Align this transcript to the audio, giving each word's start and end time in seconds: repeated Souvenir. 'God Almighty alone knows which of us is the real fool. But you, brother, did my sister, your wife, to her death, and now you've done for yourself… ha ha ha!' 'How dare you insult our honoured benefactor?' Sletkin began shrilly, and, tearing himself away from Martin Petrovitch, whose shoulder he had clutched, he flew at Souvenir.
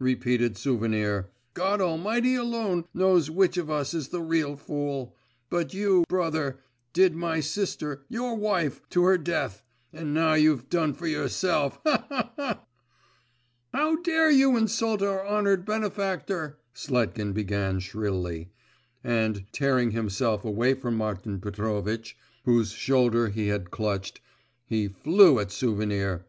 repeated 0.00 0.56
Souvenir. 0.56 1.30
'God 1.54 1.80
Almighty 1.80 2.34
alone 2.34 2.84
knows 2.92 3.30
which 3.30 3.56
of 3.56 3.70
us 3.70 3.94
is 3.94 4.08
the 4.08 4.20
real 4.20 4.56
fool. 4.56 5.14
But 5.50 5.72
you, 5.72 6.02
brother, 6.08 6.58
did 6.92 7.14
my 7.14 7.38
sister, 7.38 8.04
your 8.08 8.34
wife, 8.34 8.80
to 8.90 9.04
her 9.04 9.16
death, 9.16 9.62
and 9.92 10.12
now 10.12 10.34
you've 10.34 10.68
done 10.68 10.94
for 10.94 11.06
yourself… 11.06 11.78
ha 11.86 12.04
ha 12.08 12.32
ha!' 12.36 12.64
'How 13.72 13.94
dare 14.02 14.32
you 14.32 14.56
insult 14.56 15.00
our 15.00 15.24
honoured 15.24 15.64
benefactor?' 15.64 16.58
Sletkin 16.74 17.32
began 17.32 17.78
shrilly, 17.78 18.50
and, 19.04 19.44
tearing 19.52 19.92
himself 19.92 20.44
away 20.44 20.74
from 20.74 20.96
Martin 20.96 21.40
Petrovitch, 21.40 22.16
whose 22.44 22.72
shoulder 22.72 23.28
he 23.28 23.46
had 23.46 23.70
clutched, 23.70 24.20
he 24.66 24.88
flew 24.88 25.38
at 25.38 25.52
Souvenir. 25.52 26.26